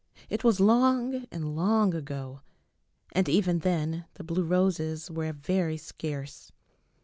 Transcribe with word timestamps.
It 0.31 0.43
was 0.43 0.59
long 0.59 1.27
and 1.31 1.55
long 1.55 1.93
ago, 1.93 2.41
and 3.11 3.29
even 3.29 3.59
then 3.59 4.05
the 4.15 4.23
blue 4.23 4.43
roses 4.45 5.11
were 5.11 5.31
very 5.31 5.77
scarce. 5.77 6.51